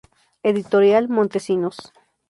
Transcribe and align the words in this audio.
Editorial 0.41 1.09
Montesinos. 1.09 1.77